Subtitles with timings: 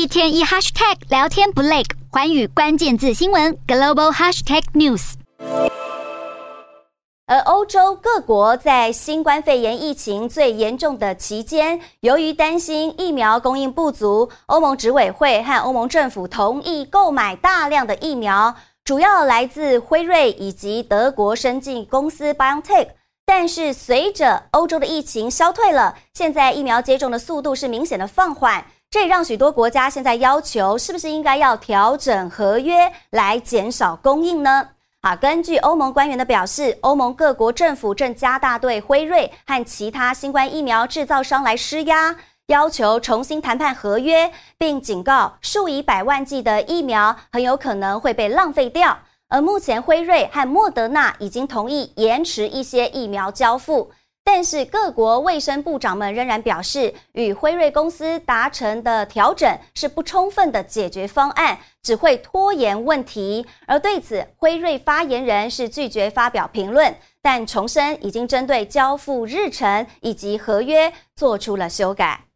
[0.00, 5.12] 一天一 hashtag 聊天不累，寰宇关键字新闻 global hashtag news。
[7.26, 22.88] 而欧洲各国在新冠肺炎疫情最严重的期间，由于担心疫苗供应不足，欧盟执委会和欧盟政府同意购买大量的疫苗，主要来自辉瑞以及德国生技公司 BioNTech。
[23.26, 34.70] 但是随着欧洲的疫情消退了，现在疫苗接种的速度是明显的放缓，这也让许多国家现在要求，是不是应该要调整合约来减少供应呢？
[35.02, 42.16] 啊，根据欧盟官员的表示，欧盟各国政府正加大对辉瑞和其他新冠疫苗制造商来施压，
[42.48, 48.98] 要求重新谈判合约，并警告数以百万计的疫苗很有可能会被浪费掉。
[49.28, 53.92] 而目前辉瑞和莫德纳已经同意延迟一些疫苗交付。
[54.22, 63.44] 但是各国卫生部长们仍然表示，与辉瑞公司达成的调整是不充分的解决方案，只会拖延问题。
[63.66, 72.29] 而对此，辉瑞发言人是拒绝发表评论，但重申已经针对交付日程以及合约做出了修改。